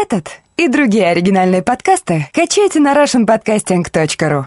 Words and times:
Этот 0.00 0.30
и 0.56 0.68
другие 0.68 1.08
оригинальные 1.08 1.60
подкасты 1.60 2.28
качайте 2.32 2.78
на 2.78 2.94
russianpodcasting.ru 2.94 4.44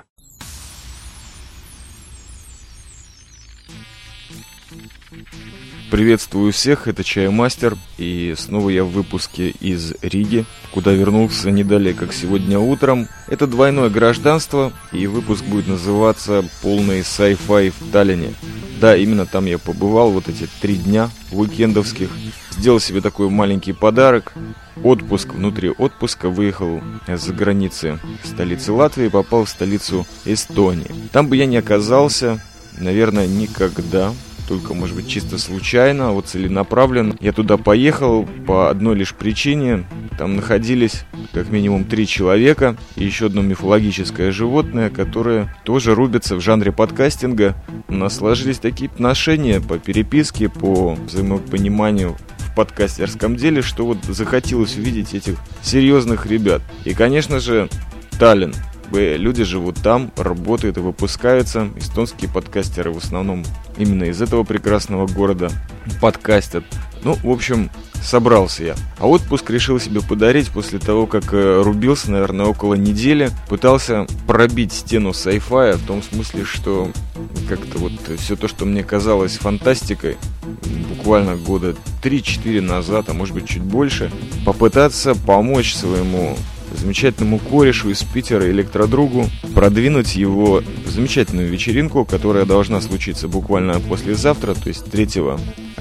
Приветствую 5.91 6.53
всех, 6.53 6.87
это 6.87 7.03
Чаймастер, 7.03 7.75
и 7.97 8.33
снова 8.37 8.69
я 8.69 8.85
в 8.85 8.91
выпуске 8.91 9.49
из 9.49 9.93
Риги, 10.01 10.45
куда 10.73 10.93
вернулся 10.93 11.52
не 11.52 11.65
далее, 11.65 11.93
как 11.93 12.13
сегодня 12.13 12.57
утром. 12.57 13.09
Это 13.27 13.45
двойное 13.45 13.89
гражданство, 13.89 14.71
и 14.93 15.05
выпуск 15.07 15.43
будет 15.43 15.68
называться 15.68 16.45
«Полный 16.61 17.02
sci-fi 17.02 17.73
в 17.77 17.91
Таллине». 17.91 18.33
Да, 18.82 18.98
именно 18.98 19.27
там 19.27 19.45
я 19.45 19.59
побывал 19.59 20.09
вот 20.09 20.27
эти 20.27 20.50
три 20.59 20.75
дня 20.75 21.11
уикендовских. 21.31 22.09
Сделал 22.50 22.80
себе 22.80 23.00
такой 23.00 23.30
маленький 23.30 23.73
подарок. 23.73 24.34
Отпуск 24.84 25.36
внутри 25.36 25.70
отпуска. 25.70 26.30
Выехал 26.30 26.81
за 27.07 27.31
границы 27.31 27.99
столицы 28.23 28.71
Латвии, 28.71 29.07
попал 29.07 29.45
в 29.45 29.49
столицу 29.49 30.07
Эстонии. 30.26 30.88
Там 31.12 31.27
бы 31.27 31.38
я 31.38 31.45
не 31.45 31.57
оказался, 31.57 32.44
наверное, 32.80 33.27
никогда 33.27 34.13
только, 34.48 34.73
может 34.73 34.95
быть, 34.95 35.07
чисто 35.07 35.38
случайно, 35.38 36.12
вот 36.12 36.26
целенаправленно. 36.26 37.16
Я 37.21 37.34
туда 37.34 37.57
поехал 37.57 38.27
по 38.48 38.71
одной 38.71 38.95
лишь 38.95 39.13
причине. 39.13 39.85
Там 40.17 40.35
находились 40.35 41.05
как 41.33 41.49
минимум 41.49 41.85
три 41.85 42.05
человека 42.05 42.75
и 42.95 43.03
еще 43.03 43.27
одно 43.27 43.41
мифологическое 43.41 44.31
животное, 44.31 44.89
которое 44.89 45.55
тоже 45.63 45.95
рубится 45.95 46.35
в 46.35 46.41
жанре 46.41 46.71
подкастинга. 46.71 47.55
У 47.87 47.93
нас 47.93 48.17
сложились 48.17 48.59
такие 48.59 48.89
отношения 48.89 49.59
по 49.59 49.79
переписке, 49.79 50.49
по 50.49 50.93
взаимопониманию 50.93 52.15
в 52.37 52.55
подкастерском 52.55 53.35
деле, 53.35 53.61
что 53.61 53.85
вот 53.85 53.97
захотелось 54.03 54.77
увидеть 54.77 55.13
этих 55.13 55.37
серьезных 55.61 56.25
ребят. 56.25 56.62
И, 56.84 56.93
конечно 56.93 57.39
же, 57.39 57.70
Таллин 58.20 58.53
люди 58.91 59.43
живут 59.43 59.77
там, 59.81 60.12
работают 60.18 60.77
и 60.77 60.81
выпускаются. 60.81 61.70
Эстонские 61.77 62.29
подкастеры 62.29 62.91
в 62.91 62.98
основном 62.98 63.43
именно 63.77 64.03
из 64.03 64.22
этого 64.22 64.44
прекрасного 64.44 65.07
города 65.07 65.50
подкастят. 66.01 66.66
Ну, 67.03 67.18
в 67.24 67.30
общем, 67.30 67.69
собрался 68.02 68.63
я. 68.63 68.75
А 69.00 69.07
отпуск 69.07 69.50
решил 69.50 69.80
себе 69.80 70.02
подарить 70.02 70.50
после 70.50 70.80
того, 70.80 71.08
как 71.08 71.34
э, 71.34 71.62
рубился, 71.63 72.12
наверное, 72.12 72.46
около 72.46 72.75
недели. 72.75 73.30
Пытался 73.50 74.06
пробить 74.28 74.74
стену 74.74 75.09
sci-fi 75.12 75.78
в 75.78 75.85
том 75.85 76.03
смысле, 76.03 76.46
что 76.46 76.91
как-то 77.47 77.80
вот 77.80 77.94
все 78.18 78.35
то, 78.35 78.47
что 78.47 78.66
мне 78.66 78.84
казалось 78.84 79.38
фантастикой, 79.38 80.18
буквально 80.90 81.35
года 81.35 81.75
3-4 82.03 82.62
назад, 82.62 83.09
а 83.09 83.13
может 83.13 83.34
быть 83.34 83.47
чуть 83.47 83.63
больше, 83.63 84.12
попытаться 84.46 85.16
помочь 85.16 85.74
своему 85.74 86.38
замечательному 86.78 87.40
корешу 87.40 87.90
из 87.90 88.02
Питера, 88.03 88.50
электродругу, 88.50 89.25
продвинуть 89.53 90.16
его 90.16 90.63
замечательную 90.86 91.50
вечеринку, 91.50 92.06
которая 92.06 92.46
должна 92.46 92.81
случиться 92.81 93.28
буквально 93.28 93.80
послезавтра, 93.80 94.53
то 94.53 94.69
есть 94.69 94.90
3 94.90 95.08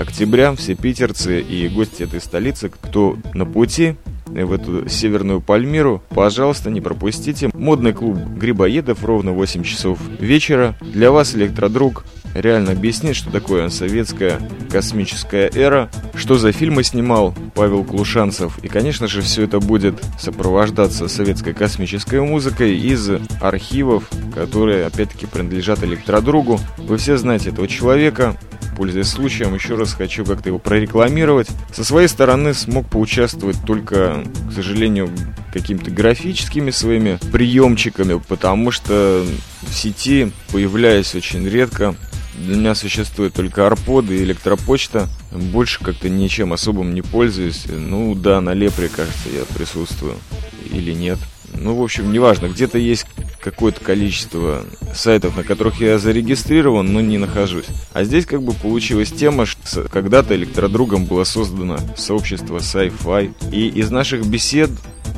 октября. 0.01 0.55
Все 0.57 0.75
питерцы 0.75 1.41
и 1.41 1.69
гости 1.69 2.03
этой 2.03 2.21
столицы, 2.21 2.71
кто 2.71 3.17
на 3.35 3.45
пути, 3.45 3.97
в 4.27 4.53
эту 4.53 4.89
северную 4.89 5.41
Пальмиру, 5.41 6.03
пожалуйста, 6.11 6.71
не 6.71 6.81
пропустите. 6.81 7.51
Модный 7.53 7.93
клуб 7.93 8.17
Грибоедов 8.17 9.05
ровно 9.05 9.33
8 9.33 9.65
часов 9.65 9.99
вечера. 10.21 10.77
Для 10.81 11.11
вас 11.11 11.35
электродруг 11.35 12.05
реально 12.35 12.73
объяснит, 12.73 13.17
что 13.17 13.31
такое 13.31 13.69
советская 13.71 14.41
космическая 14.71 15.51
эра, 15.53 15.91
что 16.15 16.37
за 16.37 16.53
фильмы 16.53 16.85
снимал 16.85 17.35
Павел 17.55 17.83
Клушанцев. 17.85 18.59
И, 18.63 18.69
конечно 18.69 19.09
же, 19.09 19.21
все 19.21 19.43
это 19.43 19.59
будет 19.59 20.01
сопровождаться 20.19 21.09
советской 21.09 21.53
космической 21.53 22.21
музыкой 22.21 22.77
из 22.77 23.11
архивов, 23.41 24.09
которые, 24.33 24.87
опять-таки, 24.87 25.27
принадлежат 25.27 25.83
электродругу. 25.83 26.61
Вы 26.79 26.99
все 26.99 27.17
знаете 27.17 27.51
этого 27.51 27.67
человека, 27.67 28.37
пользуясь 28.77 29.09
случаем, 29.09 29.55
еще 29.55 29.77
раз 29.77 29.93
хочу 29.93 30.25
как-то 30.25 30.49
его 30.49 30.59
прорекламировать. 30.59 31.49
Со 31.73 31.85
своей 31.85 32.09
стороны 32.09 32.55
смог 32.55 32.89
поучаствовать 32.89 33.57
только, 33.67 34.25
к 34.49 34.53
сожалению, 34.53 35.11
какими-то 35.53 35.91
графическими 35.91 36.71
своими 36.71 37.19
приемчиками, 37.33 38.21
потому 38.29 38.71
что 38.71 39.25
в 39.63 39.75
сети 39.75 40.33
появляюсь 40.53 41.15
очень 41.15 41.47
редко. 41.49 41.95
Для 42.37 42.57
меня 42.57 42.75
существует 42.75 43.35
только 43.35 43.67
арподы 43.67 44.17
и 44.17 44.23
электропочта. 44.23 45.09
Больше 45.31 45.83
как-то 45.83 46.09
ничем 46.09 46.53
особым 46.53 46.95
не 46.95 47.03
пользуюсь. 47.03 47.67
Ну 47.69 48.15
да, 48.15 48.41
на 48.41 48.55
Лепре, 48.55 48.89
кажется, 48.89 49.29
я 49.35 49.45
присутствую. 49.55 50.15
Или 50.71 50.93
нет. 50.93 51.19
Ну, 51.53 51.75
в 51.75 51.83
общем, 51.83 52.13
неважно. 52.13 52.47
Где-то 52.47 52.79
есть 52.79 53.07
какое-то 53.41 53.81
количество 53.81 54.65
сайтов, 54.95 55.37
на 55.37 55.45
которых 55.45 55.81
я 55.81 55.99
зарегистрирован, 55.99 56.93
но 56.93 57.01
не 57.01 57.19
нахожусь. 57.19 57.67
А 57.93 58.05
здесь 58.05 58.27
как 58.27 58.43
бы 58.43 58.53
получилась 58.53 59.11
тема, 59.11 59.47
что 59.47 59.89
когда-то 59.89 60.35
электродругом 60.37 61.07
было 61.07 61.25
создано 61.25 61.79
сообщество 61.97 62.59
Sci-Fi. 62.59 63.51
И 63.53 63.69
из 63.69 63.91
наших 63.91 64.27
бесед 64.27 64.71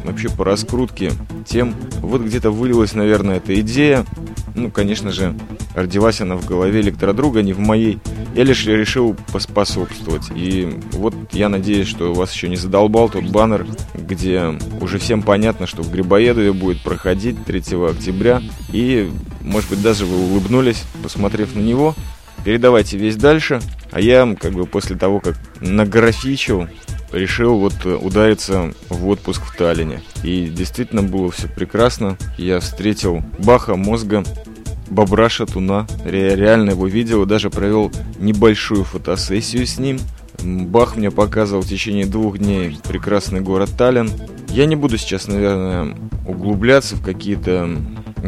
вообще 0.04 0.28
по 0.28 0.44
раскрутке 0.44 1.12
тем, 1.46 1.74
вот 2.00 2.22
где-то 2.22 2.50
вылилась, 2.50 2.94
наверное, 2.94 3.38
эта 3.38 3.58
идея. 3.60 4.06
Ну, 4.54 4.70
конечно 4.70 5.10
же, 5.10 5.34
родилась 5.74 6.20
она 6.20 6.36
в 6.36 6.46
голове 6.46 6.80
электродруга, 6.80 7.42
не 7.42 7.52
в 7.52 7.58
моей. 7.58 7.98
Я 8.34 8.44
лишь 8.44 8.66
решил 8.66 9.14
поспособствовать. 9.32 10.30
И 10.34 10.78
вот 10.92 11.14
я 11.32 11.48
надеюсь, 11.48 11.88
что 11.88 12.14
вас 12.14 12.32
еще 12.32 12.48
не 12.48 12.56
задолбал 12.56 13.10
тот 13.10 13.24
баннер, 13.24 13.66
где 13.94 14.58
уже 14.80 14.98
всем 14.98 15.22
понятно, 15.22 15.66
что 15.66 15.82
в 15.82 15.92
Грибоедове 15.92 16.52
будет 16.52 16.82
проходить 16.82 17.44
3 17.44 17.60
октября. 17.90 18.42
И, 18.72 19.10
может 19.42 19.68
быть, 19.70 19.82
даже 19.82 20.06
вы 20.06 20.16
улыбнулись, 20.16 20.84
посмотрев 21.02 21.54
на 21.54 21.60
него. 21.60 21.94
Передавайте 22.44 22.96
весь 22.96 23.16
дальше. 23.16 23.60
А 23.90 24.00
я, 24.00 24.34
как 24.40 24.52
бы, 24.52 24.64
после 24.66 24.96
того, 24.96 25.20
как 25.20 25.36
награфичил, 25.60 26.66
решил 27.12 27.58
вот 27.58 27.84
удариться 27.84 28.72
в 28.88 29.06
отпуск 29.08 29.42
в 29.42 29.56
Таллине. 29.56 30.02
И 30.24 30.46
действительно 30.46 31.02
было 31.02 31.30
все 31.30 31.48
прекрасно. 31.48 32.16
Я 32.38 32.60
встретил 32.60 33.22
Баха, 33.38 33.76
Мозга, 33.76 34.24
бобра 34.88 35.28
шатуна. 35.28 35.86
Реально 36.04 36.70
его 36.70 36.86
видел, 36.86 37.26
даже 37.26 37.50
провел 37.50 37.90
небольшую 38.18 38.84
фотосессию 38.84 39.66
с 39.66 39.78
ним. 39.78 39.98
Бах 40.42 40.96
мне 40.96 41.10
показывал 41.10 41.62
в 41.62 41.68
течение 41.68 42.06
двух 42.06 42.38
дней 42.38 42.78
прекрасный 42.88 43.40
город 43.40 43.70
Таллин. 43.76 44.10
Я 44.48 44.66
не 44.66 44.76
буду 44.76 44.98
сейчас, 44.98 45.28
наверное, 45.28 45.94
углубляться 46.26 46.96
в 46.96 47.02
какие-то 47.02 47.68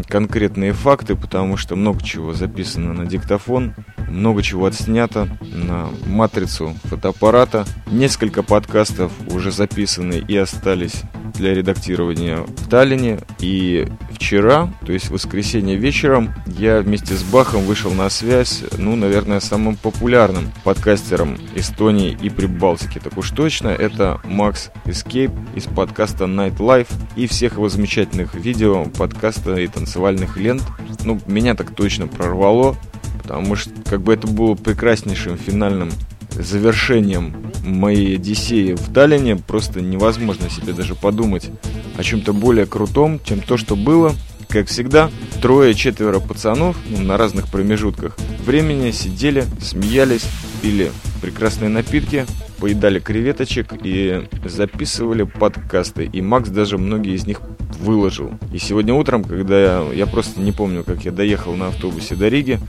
конкретные 0.08 0.72
факты, 0.72 1.14
потому 1.14 1.56
что 1.56 1.76
много 1.76 2.02
чего 2.02 2.32
записано 2.32 2.92
на 2.92 3.06
диктофон, 3.06 3.74
много 4.08 4.42
чего 4.42 4.66
отснято 4.66 5.28
на 5.42 5.88
матрицу 6.06 6.74
фотоаппарата. 6.84 7.64
Несколько 7.90 8.42
подкастов 8.42 9.12
уже 9.30 9.52
записаны 9.52 10.22
и 10.26 10.36
остались 10.36 11.02
для 11.34 11.54
редактирования 11.54 12.38
в 12.38 12.68
Таллине. 12.68 13.20
И 13.40 13.86
вчера, 14.10 14.72
то 14.86 14.92
есть 14.92 15.06
в 15.06 15.12
воскресенье 15.12 15.76
вечером, 15.76 16.34
я 16.46 16.80
вместе 16.80 17.14
с 17.14 17.22
Бахом 17.22 17.62
вышел 17.62 17.92
на 17.92 18.08
связь, 18.10 18.62
ну, 18.78 18.96
наверное, 18.96 19.40
самым 19.40 19.76
популярным 19.76 20.52
подкастером 20.64 21.36
Эстонии 21.54 22.16
и 22.20 22.30
Прибалтики. 22.30 22.98
Так 22.98 23.18
уж 23.18 23.30
точно, 23.30 23.68
это 23.68 24.20
Макс 24.24 24.70
Escape 24.84 25.32
из 25.54 25.64
подкаста 25.64 26.24
Night 26.24 26.56
Life 26.58 26.88
и 27.16 27.26
всех 27.26 27.54
его 27.54 27.68
замечательных 27.68 28.34
видео, 28.34 28.84
подкаста 28.84 29.56
и 29.56 29.66
танцевальных 29.66 30.36
лент. 30.36 30.62
Ну, 31.04 31.20
меня 31.26 31.54
так 31.54 31.74
точно 31.74 32.06
прорвало, 32.06 32.76
потому 33.22 33.56
что 33.56 33.70
как 33.88 34.02
бы 34.02 34.14
это 34.14 34.26
было 34.26 34.54
прекраснейшим 34.54 35.36
финальным 35.36 35.90
завершением 36.34 37.52
моей 37.64 38.16
Одиссеи 38.16 38.74
в 38.74 38.92
Таллине 38.92 39.36
просто 39.36 39.80
невозможно 39.80 40.50
себе 40.50 40.72
даже 40.72 40.94
подумать 40.94 41.50
о 41.96 42.02
чем-то 42.02 42.32
более 42.32 42.66
крутом, 42.66 43.20
чем 43.24 43.40
то, 43.40 43.56
что 43.56 43.76
было. 43.76 44.14
Как 44.48 44.68
всегда, 44.68 45.10
трое-четверо 45.42 46.20
пацанов 46.20 46.76
ну, 46.88 46.98
на 47.00 47.16
разных 47.16 47.48
промежутках 47.48 48.16
времени 48.44 48.90
сидели, 48.90 49.44
смеялись, 49.60 50.24
пили 50.62 50.92
прекрасные 51.20 51.70
напитки, 51.70 52.26
поедали 52.58 52.98
креветочек 53.00 53.72
и 53.82 54.28
записывали 54.44 55.24
подкасты. 55.24 56.04
И 56.04 56.20
Макс 56.20 56.50
даже 56.50 56.78
многие 56.78 57.14
из 57.14 57.26
них 57.26 57.40
выложил. 57.80 58.30
И 58.52 58.58
сегодня 58.58 58.94
утром, 58.94 59.24
когда 59.24 59.60
я, 59.60 59.92
я 59.92 60.06
просто 60.06 60.40
не 60.40 60.52
помню, 60.52 60.84
как 60.84 61.04
я 61.04 61.12
доехал 61.12 61.54
на 61.54 61.68
автобусе 61.68 62.14
до 62.14 62.28
Риги, 62.28 62.60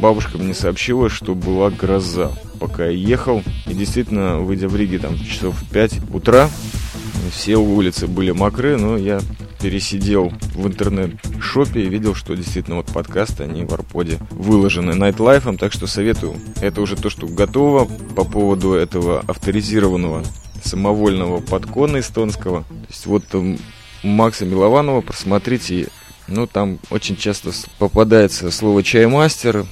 бабушка 0.00 0.38
мне 0.38 0.54
сообщила, 0.54 1.08
что 1.08 1.34
была 1.34 1.70
гроза, 1.70 2.32
пока 2.58 2.86
я 2.86 2.90
ехал. 2.90 3.42
И 3.66 3.74
действительно, 3.74 4.38
выйдя 4.38 4.68
в 4.68 4.76
Риге 4.76 4.98
там 4.98 5.18
часов 5.18 5.54
в 5.54 5.70
5 5.70 6.12
утра, 6.12 6.48
все 7.32 7.56
улицы 7.56 8.06
были 8.06 8.32
мокры, 8.32 8.76
но 8.76 8.96
я 8.96 9.20
пересидел 9.60 10.32
в 10.54 10.66
интернет-шопе 10.66 11.82
и 11.82 11.88
видел, 11.88 12.14
что 12.14 12.34
действительно 12.34 12.76
вот 12.76 12.86
подкасты, 12.86 13.44
они 13.44 13.64
в 13.64 13.74
Арподе 13.74 14.18
выложены 14.30 14.94
Найтлайфом, 14.94 15.58
так 15.58 15.72
что 15.72 15.86
советую. 15.86 16.36
Это 16.60 16.80
уже 16.80 16.96
то, 16.96 17.10
что 17.10 17.26
готово 17.26 17.84
по 18.16 18.24
поводу 18.24 18.72
этого 18.72 19.20
авторизированного 19.28 20.24
самовольного 20.64 21.40
подкона 21.40 22.00
эстонского. 22.00 22.62
То 22.62 22.86
есть 22.88 23.06
вот 23.06 23.26
там 23.26 23.58
Макса 24.02 24.46
Милованова, 24.46 25.02
просмотрите, 25.02 25.88
ну 26.26 26.46
там 26.46 26.78
очень 26.90 27.16
часто 27.16 27.50
попадается 27.78 28.50
слово 28.50 28.82
«чаймастер», 28.82 29.66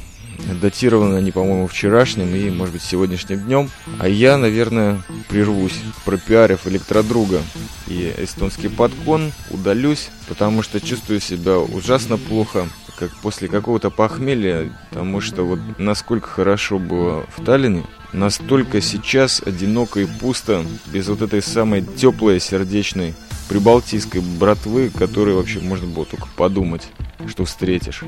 датированы 0.61 1.17
они, 1.17 1.31
по-моему, 1.33 1.67
вчерашним 1.67 2.35
и, 2.35 2.51
может 2.51 2.75
быть, 2.75 2.83
сегодняшним 2.83 3.41
днем. 3.41 3.71
А 3.99 4.09
я, 4.09 4.39
наверное, 4.39 5.03
прервусь, 5.29 5.81
пропиарив 6.05 6.67
электродруга 6.67 7.43
и 7.87 8.15
эстонский 8.19 8.69
подкон, 8.69 9.33
удалюсь, 9.51 10.11
потому 10.29 10.63
что 10.63 10.81
чувствую 10.81 11.21
себя 11.21 11.59
ужасно 11.59 12.17
плохо, 12.17 12.69
как 12.99 13.11
после 13.19 13.49
какого-то 13.49 13.91
похмелья, 13.91 14.73
потому 14.91 15.21
что 15.21 15.45
вот 15.45 15.61
насколько 15.79 16.29
хорошо 16.29 16.79
было 16.79 17.27
в 17.37 17.45
Таллине, 17.45 17.85
настолько 18.13 18.81
сейчас 18.81 19.41
одиноко 19.45 20.01
и 20.01 20.07
пусто, 20.07 20.65
без 20.87 21.09
вот 21.09 21.23
этой 21.23 21.43
самой 21.43 21.83
теплой, 21.83 22.41
сердечной 22.41 23.15
прибалтийской 23.49 24.21
братвы, 24.21 24.91
которой 24.91 25.35
вообще 25.35 25.61
можно 25.61 25.87
было 25.87 26.05
только 26.05 26.29
подумать, 26.37 26.89
что 27.29 27.45
встретишь. 27.45 28.05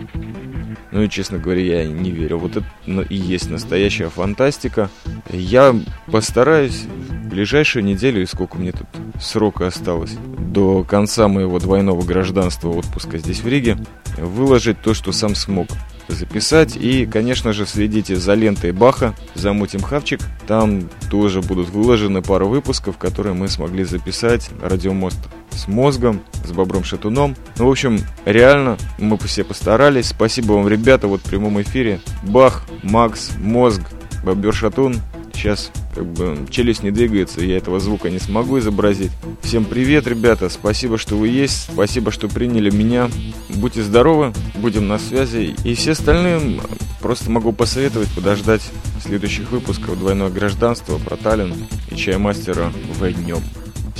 Ну 0.92 1.02
и, 1.02 1.08
честно 1.08 1.38
говоря, 1.38 1.82
я 1.82 1.86
не 1.86 2.10
верю. 2.10 2.38
Вот 2.38 2.56
это 2.56 2.66
и 3.08 3.14
есть 3.14 3.50
настоящая 3.50 4.08
фантастика. 4.08 4.90
Я 5.30 5.74
постараюсь 6.06 6.82
в 6.82 7.28
ближайшую 7.28 7.84
неделю, 7.84 8.22
и 8.22 8.26
сколько 8.26 8.58
мне 8.58 8.72
тут 8.72 8.86
срока 9.20 9.66
осталось, 9.66 10.16
до 10.38 10.84
конца 10.84 11.28
моего 11.28 11.58
двойного 11.58 12.02
гражданства 12.02 12.70
отпуска 12.70 13.18
здесь 13.18 13.40
в 13.40 13.48
Риге, 13.48 13.78
выложить 14.18 14.80
то, 14.82 14.94
что 14.94 15.12
сам 15.12 15.34
смог 15.34 15.68
записать. 16.08 16.76
И, 16.76 17.06
конечно 17.06 17.52
же, 17.52 17.66
следите 17.66 18.16
за 18.16 18.34
лентой 18.34 18.72
Баха, 18.72 19.14
замутим 19.34 19.80
хавчик. 19.80 20.20
Там 20.46 20.88
тоже 21.10 21.40
будут 21.40 21.68
выложены 21.70 22.22
пару 22.22 22.48
выпусков, 22.48 22.98
которые 22.98 23.34
мы 23.34 23.48
смогли 23.48 23.84
записать. 23.84 24.50
Радиомост 24.62 25.18
с 25.52 25.68
мозгом, 25.68 26.20
с 26.44 26.52
Бобром 26.52 26.84
Шатуном. 26.84 27.36
Ну, 27.58 27.66
в 27.66 27.70
общем, 27.70 28.00
реально, 28.24 28.76
мы 28.98 29.18
все 29.18 29.44
постарались. 29.44 30.08
Спасибо 30.08 30.52
вам, 30.52 30.68
ребята, 30.68 31.06
вот 31.08 31.20
в 31.20 31.24
прямом 31.24 31.60
эфире. 31.62 32.00
Бах, 32.22 32.66
Макс, 32.82 33.30
Мозг, 33.38 33.82
Бобер 34.24 34.54
Шатун. 34.54 34.96
Сейчас 35.32 35.70
как 35.94 36.06
бы 36.06 36.46
челюсть 36.50 36.82
не 36.82 36.90
двигается, 36.90 37.40
я 37.40 37.56
этого 37.56 37.80
звука 37.80 38.10
не 38.10 38.18
смогу 38.18 38.58
изобразить. 38.58 39.10
Всем 39.42 39.64
привет, 39.64 40.06
ребята, 40.06 40.50
спасибо, 40.50 40.98
что 40.98 41.16
вы 41.16 41.28
есть, 41.28 41.70
спасибо, 41.72 42.10
что 42.10 42.28
приняли 42.28 42.70
меня. 42.70 43.08
Будьте 43.48 43.82
здоровы, 43.82 44.32
будем 44.56 44.86
на 44.86 44.98
связи. 44.98 45.54
И 45.64 45.74
все 45.74 45.92
остальные 45.92 46.60
просто 47.00 47.30
могу 47.30 47.52
посоветовать 47.52 48.08
подождать 48.14 48.62
следующих 49.02 49.50
выпусков 49.50 49.98
«Двойное 49.98 50.28
гражданство», 50.28 50.98
про 50.98 51.16
Таллин 51.16 51.54
и 51.90 51.96
«Чаймастера» 51.96 52.70
в 52.98 53.12
днем. 53.12 53.40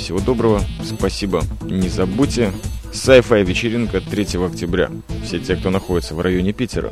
Всего 0.01 0.19
доброго, 0.19 0.61
спасибо. 0.83 1.43
Не 1.61 1.87
забудьте, 1.87 2.51
Sci-Fi 2.91 3.43
вечеринка 3.43 4.01
3 4.01 4.43
октября. 4.43 4.89
Все 5.23 5.39
те, 5.39 5.55
кто 5.55 5.69
находится 5.69 6.15
в 6.15 6.21
районе 6.21 6.53
Питера, 6.53 6.91